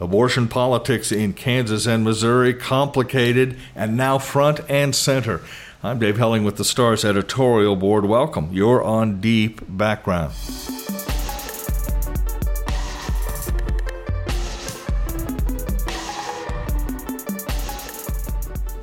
[0.00, 5.40] Abortion politics in Kansas and Missouri, complicated and now front and center.
[5.82, 8.04] I'm Dave Helling with the Stars editorial board.
[8.04, 8.50] Welcome.
[8.52, 10.34] You're on Deep Background.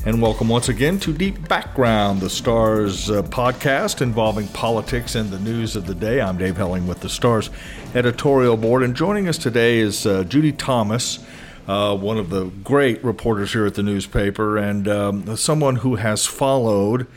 [0.05, 5.39] And welcome once again to Deep Background, the Stars uh, podcast involving politics and the
[5.39, 6.21] news of the day.
[6.21, 7.49] I'm Dave Helling with the Stars
[7.95, 11.25] editorial board, and joining us today is uh, Judy Thomas,
[11.67, 16.27] uh, one of the great reporters here at the newspaper, and um, someone who has
[16.27, 17.07] followed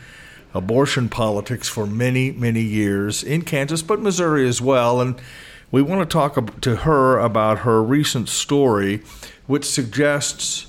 [0.55, 4.99] abortion politics for many, many years in Kansas, but Missouri as well.
[4.99, 5.21] And
[5.69, 9.03] we want to talk to her about her recent story,
[9.45, 10.65] which suggests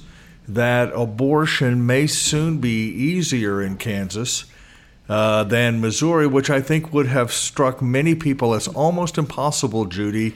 [0.55, 4.45] that abortion may soon be easier in Kansas
[5.09, 10.35] uh, than Missouri, which I think would have struck many people as almost impossible, Judy.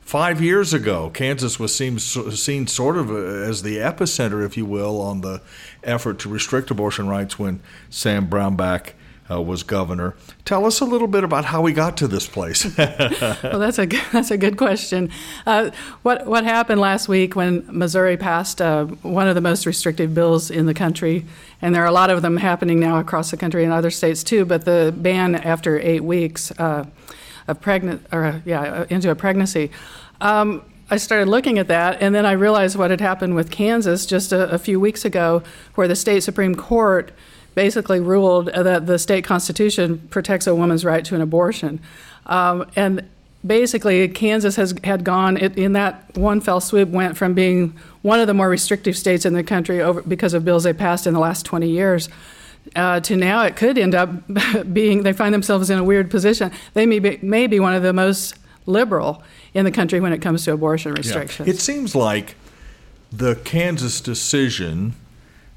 [0.00, 5.00] Five years ago, Kansas was seen, seen sort of as the epicenter, if you will,
[5.00, 5.42] on the
[5.82, 7.60] effort to restrict abortion rights when
[7.90, 8.92] Sam Brownback
[9.30, 10.14] uh, was governor.
[10.44, 12.64] Tell us a little bit about how we got to this place.
[12.78, 15.10] well, that's a that's a good question.
[15.46, 15.70] Uh,
[16.02, 20.50] what what happened last week when Missouri passed uh, one of the most restrictive bills
[20.50, 21.24] in the country,
[21.60, 24.22] and there are a lot of them happening now across the country and other states
[24.22, 24.44] too.
[24.44, 26.86] But the ban after eight weeks uh,
[27.48, 29.70] of pregnant or uh, yeah uh, into a pregnancy.
[30.20, 34.06] Um, I started looking at that, and then I realized what had happened with Kansas
[34.06, 35.42] just a, a few weeks ago,
[35.74, 37.10] where the state Supreme Court
[37.56, 41.80] basically ruled that the state constitution protects a woman's right to an abortion.
[42.26, 43.08] Um, and
[43.44, 48.20] basically, Kansas has had gone it, in that one fell swoop went from being one
[48.20, 51.14] of the more restrictive states in the country over, because of bills they passed in
[51.14, 52.10] the last 20 years.
[52.74, 54.10] Uh, to now, it could end up
[54.72, 56.52] being they find themselves in a weird position.
[56.74, 58.34] They may be, may be one of the most
[58.66, 59.22] liberal
[59.54, 61.48] in the country when it comes to abortion restrictions.
[61.48, 61.54] Yeah.
[61.54, 62.34] It seems like
[63.10, 64.94] the Kansas decision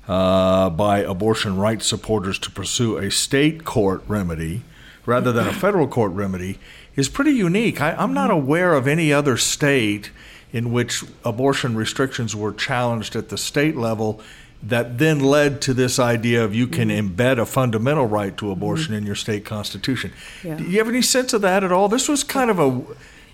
[0.09, 4.63] uh, by abortion rights supporters to pursue a state court remedy
[5.05, 6.57] rather than a federal court remedy
[6.95, 7.79] is pretty unique.
[7.79, 10.09] I, am not aware of any other state
[10.51, 14.19] in which abortion restrictions were challenged at the state level
[14.63, 17.15] that then led to this idea of you can mm-hmm.
[17.15, 18.95] embed a fundamental right to abortion mm-hmm.
[19.01, 20.11] in your state constitution.
[20.43, 20.55] Yeah.
[20.55, 21.87] Do you have any sense of that at all?
[21.87, 22.81] This was kind of a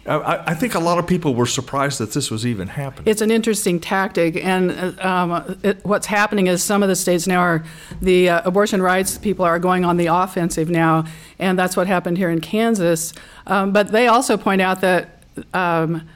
[0.07, 3.07] I, I, think a lot of people were surprised that this was even happening.
[3.07, 7.39] It's an interesting tactic, and um, it, what's happening is some of the states now
[7.39, 7.63] are
[8.01, 11.05] the uh, abortion rights people are going on the offensive now,
[11.39, 13.13] and that's what happened here in Kansas.
[13.47, 15.23] Um, but they also point out that.
[15.53, 16.07] Um,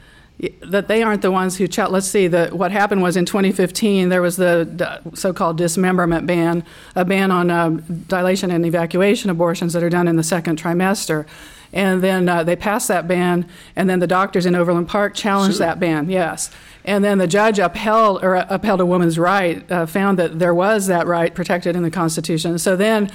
[0.61, 4.38] that they aren't the ones who let's see what happened was in 2015 there was
[4.38, 6.63] the so-called dismemberment ban
[6.95, 7.69] a ban on uh,
[8.07, 11.25] dilation and evacuation abortions that are done in the second trimester
[11.74, 15.57] and then uh, they passed that ban, and then the doctors in Overland Park challenged
[15.57, 15.66] sure.
[15.66, 16.09] that ban.
[16.09, 16.50] Yes,
[16.85, 20.53] and then the judge upheld or uh, upheld a woman's right, uh, found that there
[20.53, 22.57] was that right protected in the Constitution.
[22.59, 23.12] So then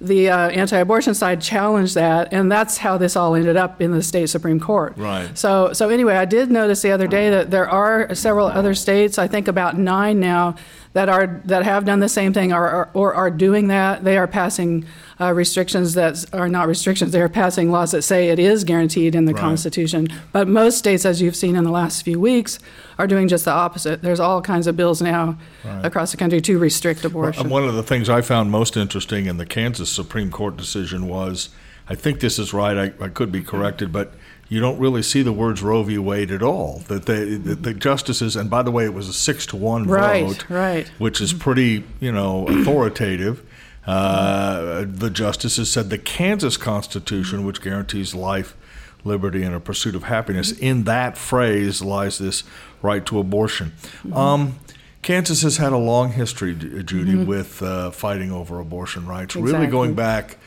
[0.00, 4.02] the uh, anti-abortion side challenged that, and that's how this all ended up in the
[4.02, 4.96] state supreme court.
[4.96, 5.36] Right.
[5.36, 9.18] So, so anyway, I did notice the other day that there are several other states.
[9.18, 10.54] I think about nine now
[10.92, 14.04] that are that have done the same thing or, or, or are doing that.
[14.04, 14.84] They are passing
[15.20, 17.12] uh, restrictions that are not restrictions.
[17.12, 19.40] They are passing laws that say it is guaranteed in the right.
[19.40, 20.08] Constitution.
[20.32, 22.58] But most states, as you've seen in the last few weeks,
[22.98, 24.02] are doing just the opposite.
[24.02, 25.84] There's all kinds of bills now right.
[25.84, 27.44] across the country to restrict abortion.
[27.44, 31.06] Well, one of the things I found most interesting in the Kansas Supreme Court decision
[31.06, 31.50] was,
[31.88, 32.92] I think this is right.
[33.00, 34.14] I, I could be corrected, but
[34.48, 35.98] you don't really see the words Roe v.
[35.98, 36.82] Wade at all.
[36.88, 39.86] That the, the, the justices, and by the way, it was a six to one
[39.86, 40.88] right, vote, right.
[40.98, 43.44] which is pretty, you know, authoritative.
[43.86, 48.56] Uh, the justices said the Kansas Constitution, which guarantees life,
[49.04, 52.42] liberty, and a pursuit of happiness, in that phrase lies this
[52.82, 53.72] right to abortion.
[53.80, 54.12] Mm-hmm.
[54.14, 54.58] Um,
[55.02, 57.26] Kansas has had a long history, Judy, mm-hmm.
[57.26, 59.52] with uh, fighting over abortion rights, exactly.
[59.52, 60.38] really going back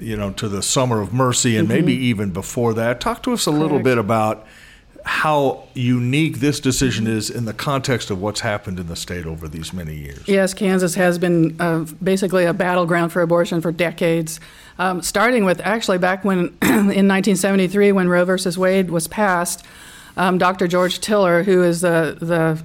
[0.00, 1.76] you know, to the Summer of Mercy and mm-hmm.
[1.76, 3.00] maybe even before that.
[3.00, 3.62] Talk to us a Correct.
[3.62, 4.46] little bit about
[5.04, 9.46] how unique this decision is in the context of what's happened in the state over
[9.48, 10.26] these many years.
[10.26, 14.40] Yes, Kansas has been uh, basically a battleground for abortion for decades.
[14.78, 19.64] Um, starting with actually back when in 1973, when Roe versus Wade was passed,
[20.16, 20.66] um, Dr.
[20.66, 22.62] George Tiller, who is the the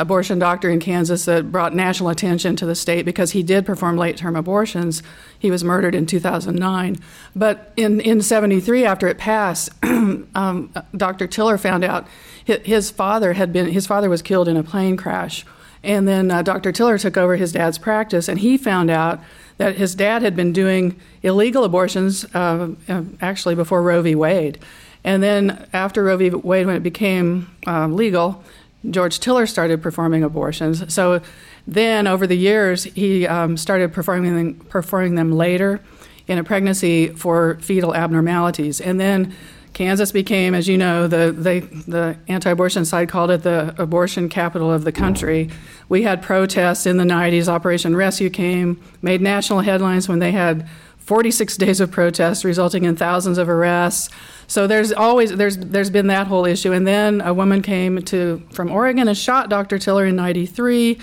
[0.00, 3.96] abortion doctor in Kansas that brought national attention to the state because he did perform
[3.96, 5.02] late term abortions.
[5.38, 6.96] He was murdered in 2009.
[7.34, 11.26] But in, in 73, after it passed, um, Dr.
[11.26, 12.06] Tiller found out
[12.44, 15.44] his father had been, his father was killed in a plane crash.
[15.82, 16.72] And then uh, Dr.
[16.72, 19.20] Tiller took over his dad's practice, and he found out
[19.58, 24.14] that his dad had been doing illegal abortions uh, uh actually before Roe v.
[24.14, 24.58] Wade.
[25.04, 26.30] And then after Roe v.
[26.30, 28.42] Wade, when it became uh, legal,
[28.88, 30.92] George Tiller started performing abortions.
[30.92, 31.20] So
[31.66, 35.80] then, over the years, he um, started performing them, performing them later
[36.26, 38.80] in a pregnancy for fetal abnormalities.
[38.80, 39.34] And then
[39.72, 44.28] Kansas became, as you know, the, the, the anti abortion side called it the abortion
[44.28, 45.50] capital of the country.
[45.88, 47.48] We had protests in the 90s.
[47.48, 50.68] Operation Rescue came, made national headlines when they had
[51.08, 54.10] 46 days of protests, resulting in thousands of arrests.
[54.46, 56.72] So there's always there's there's been that whole issue.
[56.72, 59.78] And then a woman came to from Oregon and shot Dr.
[59.78, 60.98] Tiller in '93.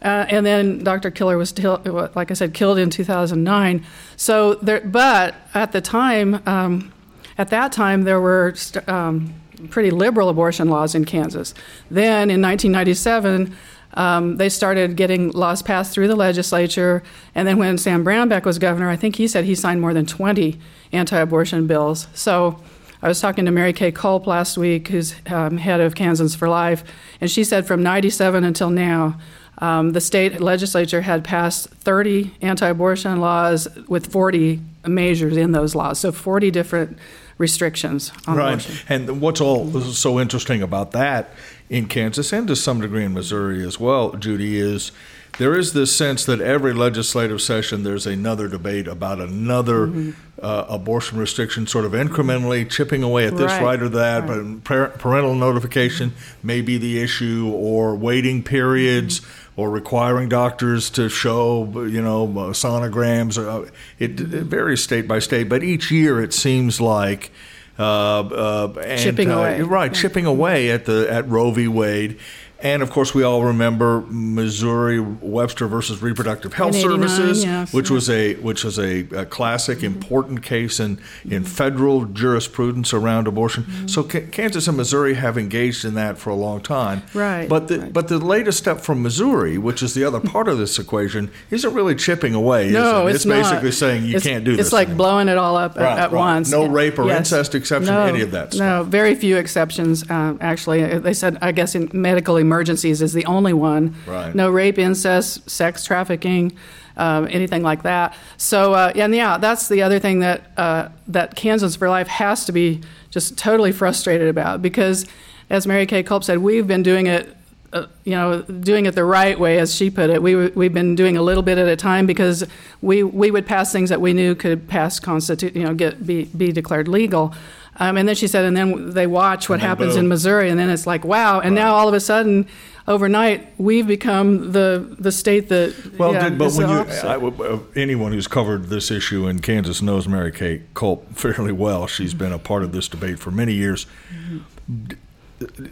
[0.00, 1.10] Uh, and then Dr.
[1.10, 3.84] Tiller was, like I said, killed in 2009.
[4.16, 6.92] So, there, but at the time, um,
[7.36, 8.54] at that time, there were
[8.86, 9.34] um,
[9.70, 11.52] pretty liberal abortion laws in Kansas.
[11.90, 13.56] Then, in 1997,
[13.94, 17.02] um, they started getting laws passed through the legislature.
[17.34, 20.06] And then, when Sam Brownback was governor, I think he said he signed more than
[20.06, 20.58] 20
[20.92, 22.08] anti-abortion bills.
[22.14, 22.60] So.
[23.00, 26.48] I was talking to Mary Kay Culp last week, who's um, head of Kansans for
[26.48, 26.82] Life,
[27.20, 29.16] and she said from 97 until now,
[29.58, 35.74] um, the state legislature had passed 30 anti abortion laws with 40 measures in those
[35.74, 35.98] laws.
[35.98, 36.98] So 40 different
[37.38, 38.48] restrictions on right.
[38.54, 38.76] abortion.
[38.88, 41.30] And what's all so interesting about that
[41.70, 44.92] in Kansas and to some degree in Missouri as well, Judy, is
[45.38, 50.10] there is this sense that every legislative session there's another debate about another mm-hmm.
[50.42, 54.28] uh, abortion restriction, sort of incrementally chipping away at this right, right or that.
[54.28, 54.62] Right.
[54.64, 56.12] But parental notification
[56.42, 59.20] may be the issue, or waiting periods.
[59.20, 63.36] Mm-hmm or requiring doctors to show, you know, sonograms.
[63.36, 63.68] Uh,
[63.98, 67.32] it, it, varies state by state, but each year it seems like
[67.78, 69.92] uh, uh, chipping away, right?
[69.94, 71.68] Chipping away at the at Roe v.
[71.68, 72.18] Wade,
[72.60, 78.10] and of course, we all remember Missouri Webster versus Reproductive Health Services, yes, which was
[78.10, 79.86] a which was a, a classic, mm-hmm.
[79.86, 83.62] important case in, in federal jurisprudence around abortion.
[83.62, 83.86] Mm-hmm.
[83.86, 87.02] So Kansas and Missouri have engaged in that for a long time.
[87.14, 87.48] Right.
[87.48, 87.92] But the right.
[87.92, 91.72] but the latest step from Missouri, which is the other part of this equation, isn't
[91.72, 92.70] really chipping away.
[92.70, 93.14] No, it?
[93.14, 94.66] it's, it's basically saying you it's, can't do this.
[94.66, 95.06] It's like anymore.
[95.06, 96.18] blowing it all up right, at, at right.
[96.18, 96.50] once.
[96.50, 97.18] No rape or yes.
[97.18, 98.52] incest exception, no, any of that.
[98.52, 98.58] Stuff.
[98.58, 100.02] No, very few exceptions.
[100.10, 103.94] Uh, actually, they said I guess in medical emergencies is the only one.
[104.06, 104.34] Right.
[104.34, 106.56] No rape, incest, sex trafficking,
[106.96, 108.16] um, anything like that.
[108.36, 112.44] So, uh, and yeah, that's the other thing that uh, that Kansans for Life has
[112.46, 112.80] to be
[113.10, 115.06] just totally frustrated about because,
[115.50, 117.34] as Mary Kay Culp said, we've been doing it.
[117.70, 120.22] Uh, you know, doing it the right way, as she put it.
[120.22, 122.42] We we've been doing a little bit at a time because
[122.80, 126.24] we we would pass things that we knew could pass constitute, you know, get be
[126.24, 127.34] be declared legal.
[127.80, 130.04] Um, and then she said, and then they watch what happens boom.
[130.04, 131.40] in Missouri, and then it's like, wow.
[131.40, 131.62] And right.
[131.62, 132.48] now all of a sudden,
[132.88, 135.96] overnight, we've become the the state that.
[135.96, 140.08] Well, yeah, did, but when you I, anyone who's covered this issue in Kansas knows
[140.08, 141.86] Mary Kay Culp fairly well.
[141.86, 143.86] She's been a part of this debate for many years.
[144.12, 144.94] Mm-hmm.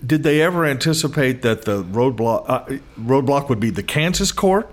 [0.07, 4.71] Did they ever anticipate that the roadblock uh, roadblock would be the Kansas court?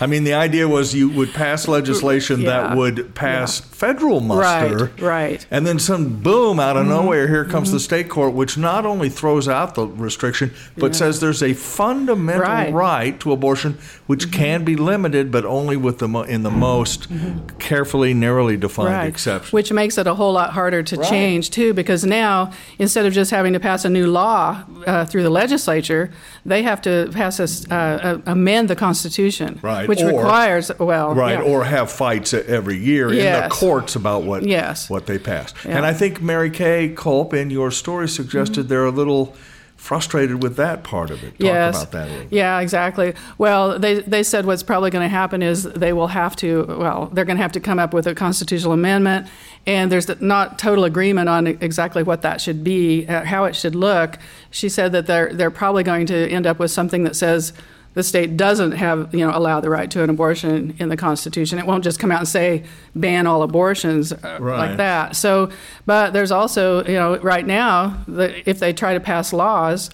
[0.00, 2.50] I mean, the idea was you would pass legislation yeah.
[2.50, 3.66] that would pass yeah.
[3.84, 4.86] Federal muster.
[4.86, 5.46] Right, right.
[5.50, 6.90] And then some boom out of mm-hmm.
[6.90, 7.76] nowhere, here comes mm-hmm.
[7.76, 10.98] the state court, which not only throws out the restriction, but yeah.
[10.98, 12.72] says there's a fundamental right.
[12.72, 14.42] right to abortion, which mm-hmm.
[14.42, 17.58] can be limited, but only with the mo- in the most mm-hmm.
[17.58, 19.06] carefully, narrowly defined right.
[19.06, 19.50] exception.
[19.50, 21.08] Which makes it a whole lot harder to right.
[21.08, 25.22] change, too, because now, instead of just having to pass a new law uh, through
[25.22, 26.10] the legislature,
[26.46, 29.58] they have to pass a, uh, amend the Constitution.
[29.62, 29.88] Right?
[29.88, 31.50] Which or, requires well, right, yeah.
[31.50, 33.24] or have fights every year yes.
[33.24, 34.88] in the courts about what yes.
[34.88, 35.56] what they passed.
[35.64, 35.76] Yeah.
[35.76, 38.68] And I think Mary Kay Culp in your story suggested mm-hmm.
[38.68, 39.34] they're a little
[39.76, 41.32] frustrated with that part of it.
[41.32, 41.82] Talk yes.
[41.82, 43.12] about that Yeah, exactly.
[43.36, 47.10] Well, they, they said what's probably going to happen is they will have to, well,
[47.12, 49.26] they're going to have to come up with a constitutional amendment,
[49.66, 53.74] and there's not total agreement on exactly what that should be, uh, how it should
[53.74, 54.18] look.
[54.50, 57.52] She said that they're, they're probably going to end up with something that says,
[57.94, 61.58] the state doesn't have, you know, allow the right to an abortion in the Constitution.
[61.58, 64.68] It won't just come out and say ban all abortions uh, right.
[64.68, 65.16] like that.
[65.16, 65.50] So,
[65.86, 69.90] but there's also, you know, right now, the, if they try to pass laws,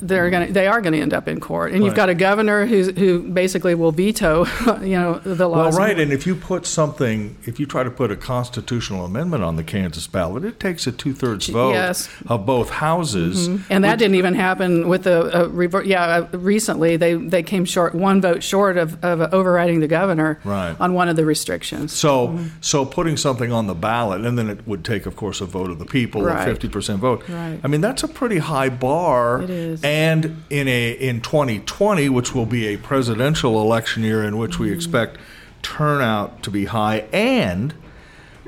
[0.00, 1.72] they're going they are going to end up in court.
[1.72, 1.86] And right.
[1.86, 4.44] you've got a governor who's, who basically will veto,
[4.82, 5.74] you know, the laws.
[5.74, 5.98] Well, right.
[5.98, 9.64] And if you put something, if you try to put a constitutional amendment on the
[9.64, 12.08] Kansas ballot, it takes a two thirds vote yes.
[12.26, 13.48] of both houses.
[13.48, 13.72] Mm-hmm.
[13.72, 17.94] And that didn't even happen with the, rever- yeah, uh, recently they, they came short,
[17.94, 20.76] one vote short of, of overriding the governor right.
[20.80, 21.92] on one of the restrictions.
[21.92, 22.46] So, mm-hmm.
[22.60, 25.70] so putting something on the ballot, and then it would take, of course, a vote
[25.70, 26.48] of the people, right.
[26.48, 27.28] a 50% vote.
[27.28, 27.60] Right.
[27.62, 29.82] I mean, that's a pretty high bar it is.
[29.84, 34.68] And in a in 2020, which will be a presidential election year in which we
[34.68, 34.76] mm-hmm.
[34.76, 35.18] expect
[35.62, 37.74] turnout to be high, and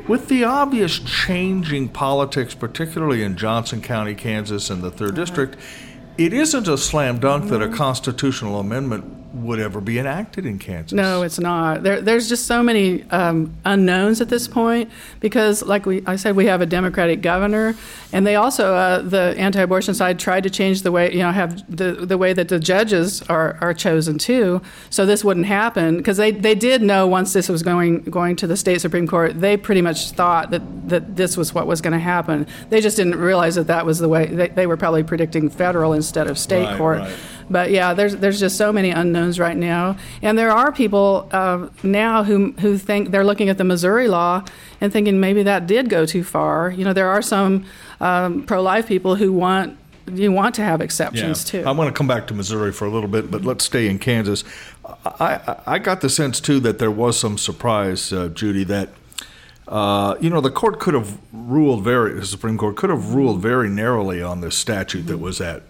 [0.09, 5.57] with the obvious changing politics, particularly in Johnson County, Kansas, and the third district,
[6.19, 10.93] it isn't a slam dunk that a constitutional amendment would ever be enacted in Kansas.
[10.93, 11.83] No, it's not.
[11.83, 16.37] There, there's just so many um, unknowns at this point because, like we, I said,
[16.37, 17.75] we have a Democratic governor,
[18.13, 21.65] and they also, uh, the anti-abortion side, tried to change the way, you know, have
[21.75, 24.61] the the way that the judges are, are chosen too,
[24.91, 28.47] so this wouldn't happen because they, they did know once this was going going to
[28.47, 31.93] the state supreme court, they pretty much thought that that this was what was going
[31.95, 32.47] to happen.
[32.69, 34.27] They just didn't realize that that was the way.
[34.27, 36.99] They, they were probably predicting federal instead of state Right, court.
[36.99, 37.15] right.
[37.53, 41.69] But yeah, there's there's just so many unknowns right now, and there are people uh,
[41.83, 44.45] now who who think they're looking at the Missouri law
[44.81, 46.71] and thinking maybe that did go too far.
[46.71, 47.67] You know, there are some
[48.01, 49.79] um, pro-life people who want
[50.11, 51.63] you want to have exceptions too.
[51.65, 53.99] I want to come back to Missouri for a little bit, but let's stay in
[53.99, 54.45] Kansas.
[54.85, 58.89] I, I, I got the sense too that there was some surprise, uh, Judy, that
[59.69, 63.41] uh, you know the court could have ruled very, the Supreme Court could have ruled
[63.41, 65.63] very narrowly on this statute that was at.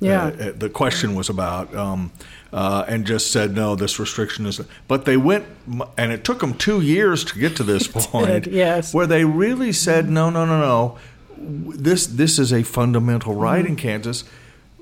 [0.00, 0.26] Yeah.
[0.26, 2.12] uh, the question was about, um,
[2.52, 3.74] uh, and just said no.
[3.74, 4.60] This restriction is.
[4.86, 5.44] But they went,
[5.96, 8.46] and it took them two years to get to this point.
[8.46, 8.94] yes.
[8.94, 10.98] where they really said no, no, no, no.
[11.40, 14.24] This this is a fundamental right in Kansas.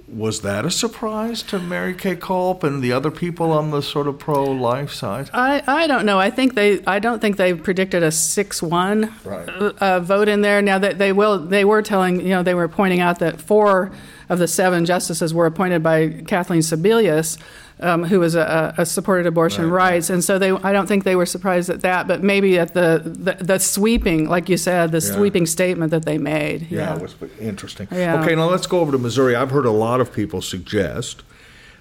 [0.08, 4.06] Was that a surprise to Mary Kay Culp and the other people on the sort
[4.06, 5.28] of pro-life side?
[5.32, 6.20] I, I don't know.
[6.20, 9.49] I think they I don't think they predicted a six one Right.
[9.49, 10.62] uh, vote in there.
[10.62, 13.90] Now that they will they were telling you know they were pointing out that four
[14.28, 17.38] of the seven justices were appointed by Kathleen Sebelius,
[17.80, 19.92] um, who was a, a supported abortion Right.
[19.95, 22.75] rights, and so they I don't think they were surprised at that, but maybe at
[22.75, 25.14] the the, the sweeping like you said the Yeah.
[25.14, 26.68] sweeping statement that they made.
[26.71, 27.87] Yeah, it was interesting.
[27.92, 28.23] Yeah.
[28.23, 29.37] Okay, now let's go over to Missouri.
[29.37, 31.23] I've heard a lot of people suggest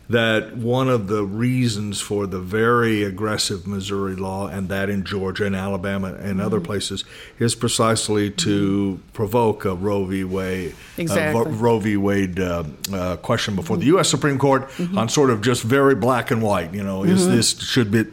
[0.10, 5.46] that one of the reasons for the very aggressive Missouri law and that in Georgia
[5.46, 6.66] and Alabama and other Mm-hmm.
[6.66, 7.04] places
[7.40, 10.24] is precisely to provoke a Roe v.
[10.24, 11.42] Wade, Exactly.
[11.42, 11.98] uh, Roe v.
[11.98, 13.82] Wade uh, uh, question before Mm-hmm.
[13.82, 14.10] the U.S.
[14.10, 16.74] Supreme Court on sort of just very black and white.
[16.74, 17.36] You know, is Mm-hmm.
[17.36, 18.06] this should be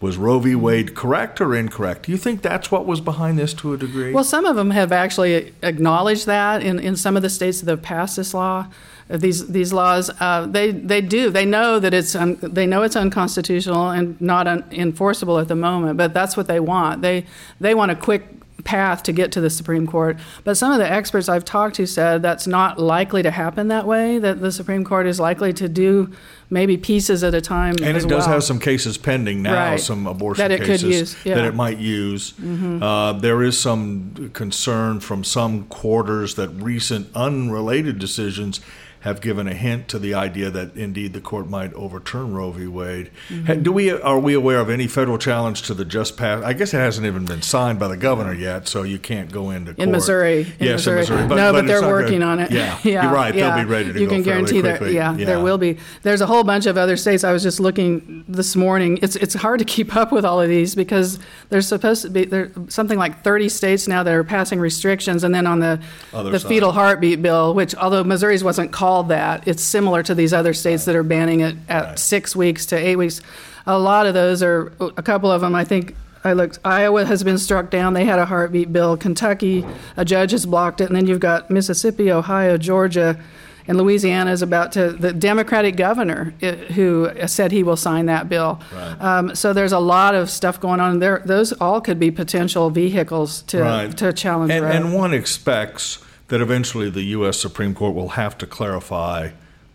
[0.00, 0.54] was Roe v.
[0.54, 2.04] Wade correct or incorrect?
[2.04, 4.12] Do you think that's what was behind this to a degree?
[4.12, 7.70] Well, some of them have actually acknowledged that in, in some of the states that
[7.70, 8.66] have passed this law,
[9.10, 10.10] uh, these these laws.
[10.20, 11.30] Uh, they they do.
[11.30, 15.56] They know that it's un, they know it's unconstitutional and not un, enforceable at the
[15.56, 15.96] moment.
[15.98, 17.02] But that's what they want.
[17.02, 17.26] They
[17.60, 18.28] they want a quick
[18.64, 20.18] path to get to the Supreme Court.
[20.44, 23.86] But some of the experts I've talked to said that's not likely to happen that
[23.86, 24.18] way.
[24.18, 26.12] That the Supreme Court is likely to do
[26.52, 27.76] maybe pieces at a time.
[27.82, 28.28] And it does well.
[28.28, 29.80] have some cases pending now, Right.
[29.80, 31.34] some abortion That it could cases use, yeah.
[31.34, 31.42] Mm-hmm.
[31.42, 32.34] that it might use.
[32.82, 38.60] Uh, there is some concern from some quarters that recent unrelated decisions
[39.00, 42.66] have given a hint to the idea that indeed the court might overturn Roe v.
[42.66, 43.10] Wade.
[43.30, 43.62] Mm-hmm.
[43.62, 46.44] Do we are we aware of any federal challenge to the just pass?
[46.44, 49.50] I guess it hasn't even been signed by the governor yet, so you can't go
[49.50, 49.86] into court.
[49.86, 50.40] In Missouri.
[50.58, 50.96] In yes, Missouri.
[50.98, 51.28] in Missouri.
[51.28, 52.50] no, but, it's they're working gonna- on it.
[52.50, 53.34] Yeah, yeah you're right.
[53.34, 53.54] yeah.
[53.56, 54.76] They'll be ready to you go can fairly guarantee there.
[54.76, 54.96] quickly.
[54.96, 55.78] Yeah, there will be.
[56.02, 57.24] There's a whole bunch of other states.
[57.24, 58.98] I was just looking this morning.
[59.00, 62.26] It's it's hard to keep up with all of these because there's supposed to be
[62.26, 65.80] there's something like 30 states now that are passing restrictions, and then on the
[66.12, 66.48] Other the side.
[66.48, 70.84] fetal heartbeat bill, which although Missouri's wasn't called that, it's similar to these other states
[70.84, 71.98] that are banning it at Right.
[71.98, 73.20] six weeks to eight weeks.
[73.66, 75.54] A lot of those are a couple of them.
[75.54, 75.94] I think
[76.24, 76.58] I looked.
[76.64, 77.94] Iowa has been struck down.
[77.94, 78.96] They had a heartbeat bill.
[78.96, 79.64] Kentucky,
[79.96, 83.18] a judge has blocked it, and then you've got Mississippi, Ohio, Georgia,
[83.66, 84.90] and Louisiana is about to.
[84.92, 88.60] The Democratic governor uh, who said he will sign that bill.
[88.74, 88.96] Right.
[89.00, 91.22] Um, so there's a lot of stuff going on there.
[91.24, 93.96] Those all could be potential vehicles to Right.
[93.98, 94.50] to challenge.
[94.52, 95.98] And, and one expects
[96.30, 97.38] that eventually the U.S.
[97.38, 99.30] Supreme Court will have to clarify,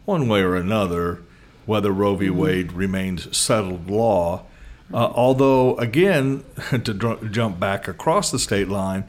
[0.06, 1.22] one way or another,
[1.66, 2.30] whether Roe v.
[2.30, 4.44] Wade remains settled law.
[4.94, 9.04] Uh, although, again, to dr- jump back across the state line,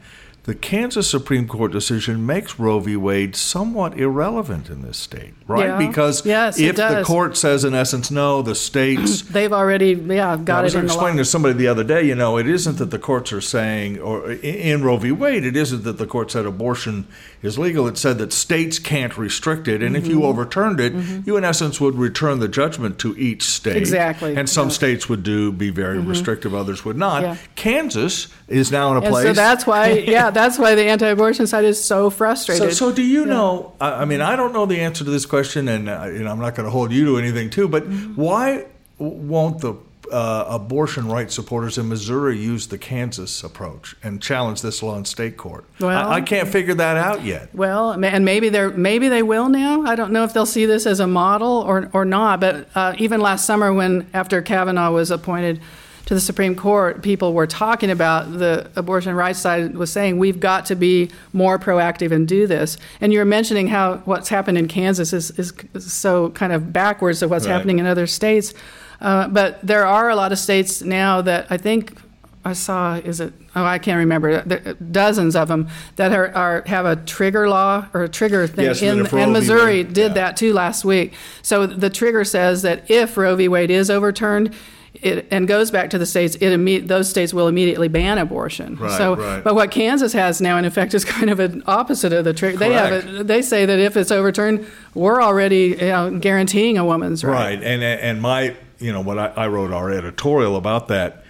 [0.47, 2.97] the Kansas Supreme Court decision makes Roe v.
[2.97, 5.67] Wade somewhat irrelevant in this state, right?
[5.67, 5.79] Yeah.
[5.89, 10.37] Because Yes, if the court says, in essence, no, the states They've already, yeah, I
[10.37, 12.79] got was it in the explaining to somebody the other day, you know, it isn't
[12.79, 15.11] that the courts are saying, or in- in Roe v.
[15.11, 17.09] Wade, it isn't that the court said abortion
[17.47, 17.87] is legal.
[17.89, 20.13] It said that states can't restrict it, and if Mm-hmm.
[20.13, 20.93] you overturned it,
[21.27, 23.77] you in essence would return the judgment to each state.
[23.77, 24.75] Exactly, And some yeah.
[24.75, 27.23] states would do be very restrictive, others would not.
[27.23, 27.37] Yeah.
[27.55, 29.27] Kansas is now in a And place.
[29.27, 32.75] so that's why, yeah, that's why the anti-abortion side is so So, frustrated.
[32.75, 33.73] so do you know?
[33.81, 36.55] I mean, I don't know the answer to this question, and uh, you I'm not
[36.55, 37.69] going to hold you to anything too.
[37.69, 38.21] But Mm-hmm.
[38.21, 38.67] why
[38.99, 39.75] won't the
[40.13, 45.05] uh, abortion rights supporters in Missouri used the Kansas approach and challenged this law in
[45.05, 45.65] state court?
[45.81, 47.55] Well- I, I can't figure that out yet.
[47.55, 49.83] Well, and maybe they're maybe they will now.
[49.83, 52.41] I don't know if they'll see this as a model or or not.
[52.41, 55.61] But uh, even last summer, when after Kavanaugh was appointed
[56.07, 60.39] to the Supreme Court, people were talking about the abortion rights side was saying we've
[60.41, 62.79] got to be more proactive and do this.
[63.01, 67.23] And you were mentioning how what's happened in Kansas is, is so kind of backwards
[67.23, 67.53] of what's Right.
[67.53, 68.55] happening in other states.
[69.01, 71.99] Uh, but there are a lot of states now that I think
[72.45, 76.63] I saw is it oh I can't remember there, dozens of them that are, are
[76.67, 79.33] have a trigger law or a trigger thing Yes, in and.
[79.33, 80.15] Missouri did yeah.
[80.15, 81.15] that too last week.
[81.43, 83.49] So the trigger says that if Roe v.
[83.49, 84.55] Wade is overturned.
[85.03, 86.37] It, and goes back to the states.
[86.37, 88.77] It imme- those states will immediately ban abortion.
[88.77, 89.45] Right, so, right.
[89.45, 92.59] but what Kansas has now, in effect, is kind of an opposite of the trigger.
[92.59, 93.27] They have it.
[93.27, 97.33] They say that if it's overturned, we're already you know, guaranteeing a woman's right.
[97.33, 101.25] Right, and and my you know what I, I wrote our editorial about that,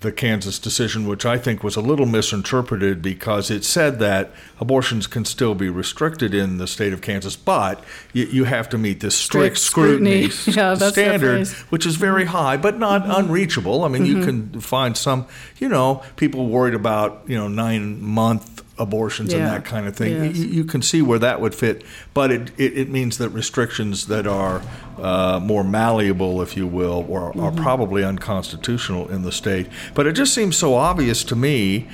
[0.00, 5.08] the Kansas decision, which I think was a little misinterpreted because it said that abortions
[5.08, 9.00] can still be restricted in the state of Kansas, but you, you have to meet
[9.00, 10.28] this strict, Strict scrutiny.
[10.30, 11.40] scrutiny, Yeah, standard.
[11.42, 11.68] Mm-hmm.
[11.70, 13.82] which is very high, but not unreachable.
[13.84, 15.26] I mean, you can find some,
[15.58, 20.24] you know, people worried about you know nine month abortions and that kind of thing.
[20.24, 20.36] yes.
[20.36, 24.06] You, you can see where that would fit, but it, it, it means that restrictions
[24.06, 24.62] that are
[24.98, 29.68] uh, more malleable, if you will, or are probably unconstitutional in the state.
[29.94, 31.88] But it just seems so obvious to me,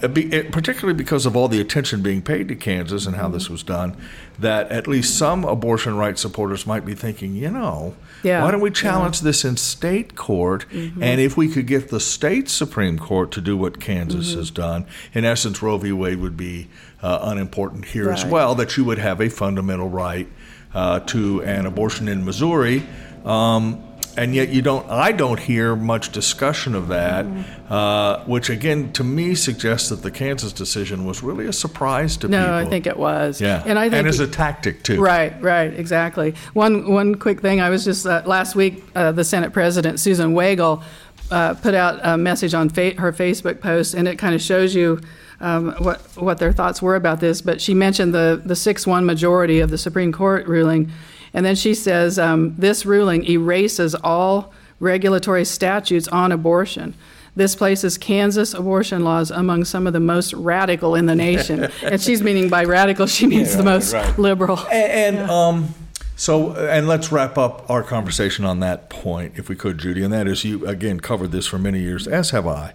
[0.00, 3.96] particularly because of all the attention being paid to Kansas and how this was done,
[4.38, 8.60] that at least some abortion rights supporters might be thinking, you know, Yeah, why don't
[8.60, 8.74] we yeah.
[8.74, 10.66] challenge this in state court?
[10.72, 14.86] And if we could get the state Supreme Court to do what Kansas has done,
[15.14, 15.92] in essence, Roe v.
[15.92, 16.68] Wade would be
[17.02, 20.28] uh, unimportant here as well, that you would have a fundamental right
[20.74, 22.82] uh, to an abortion in Missouri.
[23.24, 23.82] Um,
[24.16, 27.26] and yet you don't i don't hear much discussion of that
[27.68, 32.28] uh, which again to me suggests that the kansas decision was really a surprise to
[32.28, 33.40] No, people I think it was.
[33.40, 36.34] yeah and I think as a tactic too Right, right, exactly.
[36.54, 37.60] One one quick thing.
[37.60, 38.82] I was just uh, last week.
[38.94, 40.82] Uh, the Senate President Susan Wagle
[41.30, 44.74] uh, put out a message on fa- her Facebook post, and it kind of shows
[44.74, 45.00] you
[45.40, 47.42] um, what what their thoughts were about this.
[47.42, 50.90] But she mentioned the the six one majority of the Supreme Court ruling,
[51.32, 56.94] and then she says um, this ruling erases all regulatory statutes on abortion.
[57.34, 61.64] This places Kansas abortion laws among some of the most radical in the nation.
[61.82, 64.18] and she's meaning by radical, she means the right, most right.
[64.18, 64.58] liberal.
[64.72, 65.74] And, and um,
[66.16, 70.02] so, and let's wrap up our conversation on that point, if we could, Judy.
[70.02, 72.72] And that is, you again covered this for many years, as have I.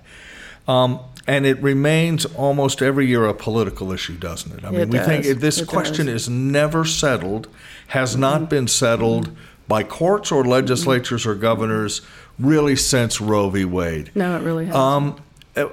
[0.68, 4.66] Um, and it remains almost every year a political issue, doesn't it?
[4.66, 6.24] I mean, It we think this It question does.
[6.24, 7.48] is never settled,
[7.88, 8.22] has Mm-hmm.
[8.22, 9.30] not been settled
[9.68, 12.02] by courts or legislatures or governors
[12.40, 13.66] really since Roe v.
[13.66, 14.12] Wade.
[14.16, 14.76] No, it really has.
[14.76, 15.16] Um,
[15.56, 15.68] uh,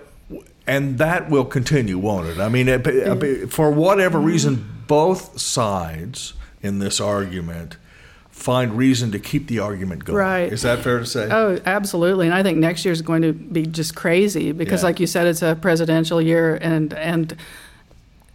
[0.66, 2.38] and that will continue, won't it?
[2.38, 7.76] I mean, it, for whatever reason, both sides in this argument
[8.38, 10.16] find reason to keep the argument going.
[10.18, 10.52] Right.
[10.52, 11.28] Is that fair to say?
[11.30, 12.26] Oh, absolutely.
[12.26, 14.86] And I think next year is going to be just crazy because, Yeah.
[14.86, 17.36] like you said, it's a presidential year, and and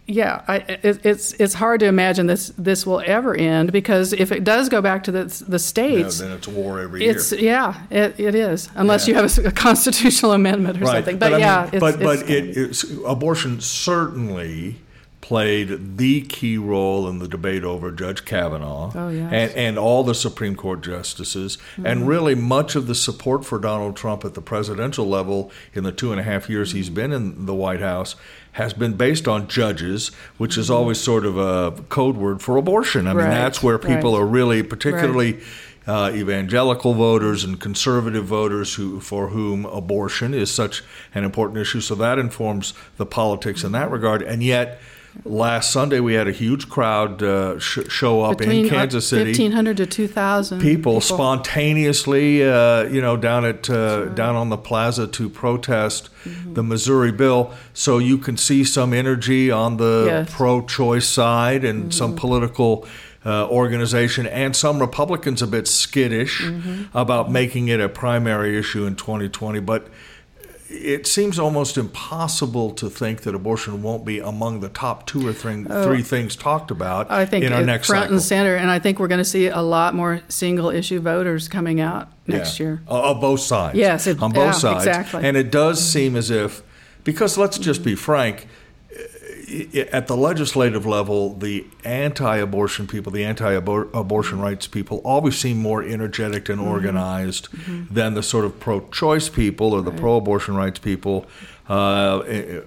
[0.06, 4.30] yeah, I, it, it's it's hard to imagine this this will ever end because if
[4.30, 7.40] it does go back to the the Yeah, states, then it's war every it's year.
[7.40, 9.14] yeah, it, it is unless Yeah.
[9.16, 11.16] you have a constitutional amendment or something.
[11.18, 14.76] But, I mean, yeah, it's, but it's but it, it's, abortion certainly
[15.24, 19.24] played the key role in the debate over Judge Kavanaugh Oh, yes.
[19.24, 19.34] Mm-hmm.
[19.34, 23.96] and, and all the Supreme Court justices, and really much of the support for Donald
[23.96, 27.46] Trump at the presidential level in the two and a half years he's been in
[27.46, 28.16] the White House
[28.52, 33.06] has been based on judges, which is always sort of a code word for abortion.
[33.06, 33.30] I mean, Mm-hmm.
[33.30, 34.20] That's where people right.
[34.20, 35.40] are really, particularly
[35.86, 40.82] uh, evangelical voters and conservative voters who for whom abortion is such
[41.14, 41.80] an important issue.
[41.80, 44.20] So that informs the politics in that regard.
[44.22, 44.78] And yet,
[45.24, 49.26] last Sunday we had a huge crowd uh, sh- show up between in Kansas City.
[49.32, 54.48] fifteen hundred to two thousand People, spontaneously, uh, you know, down at uh, down on
[54.48, 56.54] the plaza to protest Mm-hmm.
[56.54, 57.52] the Missouri bill.
[57.74, 60.34] So you can see some energy on the Yes.
[60.34, 61.90] pro-choice side and Mm-hmm.
[61.90, 62.86] some political
[63.26, 66.96] uh, organization and some Republicans a bit skittish Mm-hmm.
[66.96, 69.60] about making it a primary issue in 2020.
[69.60, 69.88] But
[70.76, 75.32] it seems almost impossible to think that abortion won't be among the top two or
[75.32, 77.16] three, oh, three things talked about Oh.
[77.16, 78.14] I think in our next front cycle.
[78.16, 81.48] and center, and I think we're going to see a lot more single issue voters
[81.48, 82.66] coming out next Yeah.
[82.66, 82.82] year.
[82.88, 83.76] O- Of both sides.
[83.78, 84.86] Yes, it- on both yeah, sides.
[84.86, 85.24] exactly.
[85.24, 86.62] And it does seem as if,
[87.04, 88.46] because let's just be frank,
[89.92, 96.48] at the legislative level, the anti-abortion people, the anti-abortion rights people, always seem more energetic
[96.48, 97.48] and organized
[97.90, 101.26] than the sort of pro-choice people or the pro-abortion rights people,
[101.68, 102.22] uh,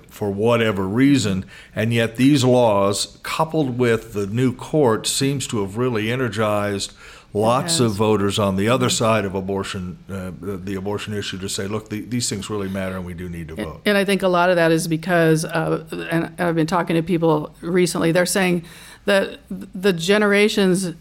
[0.10, 1.46] for whatever reason.
[1.76, 6.94] And yet, these laws, coupled with the new court, seems to have really energized
[7.34, 11.68] lots of voters on the other side of abortion, uh, the abortion issue, to say,
[11.68, 13.82] look, the, these things really matter and we do need to vote.
[13.86, 17.04] And I think a lot of that is because, uh, and I've been talking to
[17.04, 18.66] people recently, they're saying
[19.06, 20.94] that the generations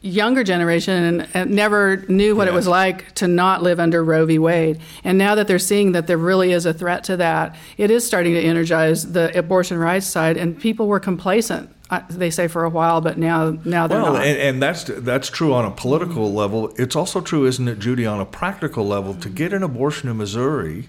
[0.00, 4.26] younger generation and, and never knew what it was like to not live under Roe
[4.26, 4.38] v.
[4.38, 4.80] Wade.
[5.02, 8.06] And now that they're seeing that there really is a threat to that, it is
[8.06, 11.70] starting to energize the abortion rights side, and people were complacent.
[11.90, 14.24] Uh, They say for a while, but now now they're Well, not.
[14.24, 16.72] and, and that's that's true on a political level.
[16.76, 19.14] It's also true, isn't it, Judy, on a practical level?
[19.14, 20.88] To get an abortion in Missouri,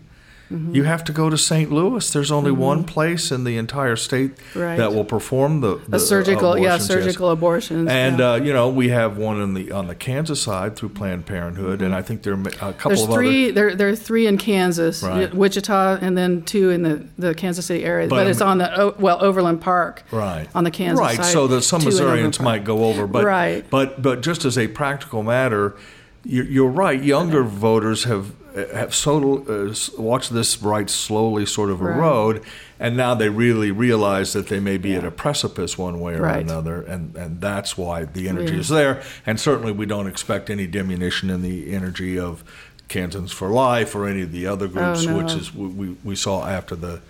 [0.51, 0.73] Mm-hmm.
[0.73, 1.71] you have to go to St.
[1.71, 2.11] Louis.
[2.11, 4.77] There's only one place in the entire state Right.
[4.77, 7.03] that will perform the, the surgical, yeah, abortions, yes.
[7.05, 7.87] surgical abortions.
[7.89, 8.31] And yeah.
[8.31, 11.81] uh, you know we have one in the on the Kansas side through Planned Parenthood,
[11.83, 12.89] and I think there are a couple Mm-hmm.
[12.89, 13.51] There's of three.
[13.51, 15.31] There, there are three in Kansas, Right.
[15.33, 18.07] Wichita, and then two in the, the Kansas City area.
[18.07, 21.15] But But, it's on the well Overland Park, right on the Kansas right.
[21.15, 21.23] side.
[21.25, 21.31] Right?
[21.33, 23.63] So that some two in Overland Missourians might go over, but Right.
[23.69, 25.75] but but just as a practical matter,
[26.23, 27.01] you're, you're right.
[27.01, 28.33] Younger voters have
[28.73, 31.95] have so uh, watched this right slowly sort of Right.
[31.95, 32.41] erode,
[32.79, 36.23] and now they really realize that they may be at a precipice one way or
[36.23, 36.41] Right.
[36.41, 38.59] another, and and that's why the energy Yeah.
[38.59, 39.01] is there.
[39.25, 42.43] And certainly, we don't expect any diminution in the energy of
[42.89, 45.17] Kansans for Life or any of the other groups, Oh, no.
[45.23, 47.01] which is we, we saw after the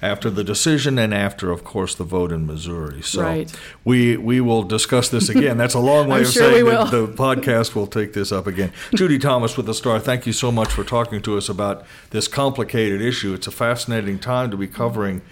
[0.00, 3.02] after the decision and after, of course, the vote in Missouri.
[3.02, 3.52] So Right.
[3.84, 5.56] we we will discuss this again.
[5.58, 8.72] That's a long way of sure saying that the podcast will take this up again.
[8.94, 12.28] Judy Thomas with the Star, thank you so much for talking to us about this
[12.28, 13.34] complicated issue.
[13.34, 15.22] It's a fascinating time to be covering.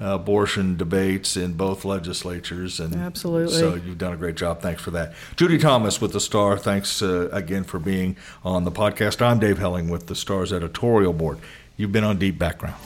[0.00, 3.52] Uh, abortion debates in both legislatures, and Absolutely.
[3.52, 4.60] So you've done a great job.
[4.62, 6.56] Thanks for that, Judy Thomas with the Star.
[6.56, 9.20] Thanks uh, again for being on the podcast.
[9.20, 11.38] I'm Dave Helling with the Star's editorial board.
[11.76, 12.76] You've been on Deep Background.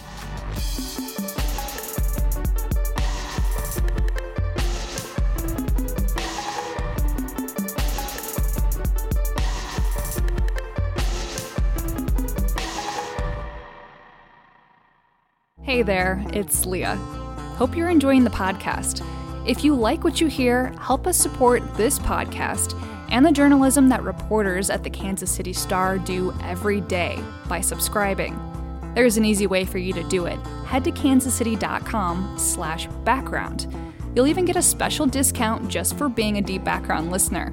[15.82, 16.96] There, it's Leah.
[17.56, 19.06] Hope you're enjoying the podcast.
[19.46, 22.78] If you like what you hear, help us support this podcast
[23.10, 28.38] and the journalism that reporters at the Kansas City Star do every day by subscribing.
[28.94, 30.38] There's an easy way for you to do it.
[30.66, 33.66] Head to kansascity.com slash background.
[34.14, 37.52] You'll even get a special discount just for being a deep background listener.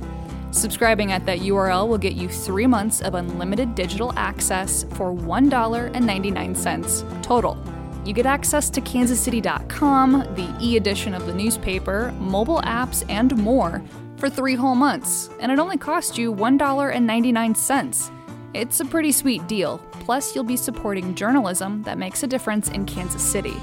[0.52, 7.24] Subscribing at that URL will get you three months of unlimited digital access for $1.99
[7.24, 7.58] total.
[8.06, 13.84] You get access to kansascity.com, the e edition of the newspaper, mobile apps, and more
[14.18, 18.12] for three whole months, and it only costs you $1.99.
[18.54, 19.78] It's a pretty sweet deal.
[19.92, 23.56] Plus, you'll be supporting journalism that makes a difference in Kansas City.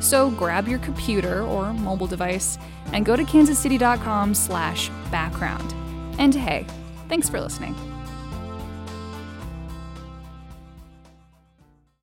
[0.00, 2.58] So grab your computer or mobile device
[2.92, 5.74] and go to kansascity.com slash background.
[6.18, 6.66] And hey,
[7.08, 7.93] thanks for listening.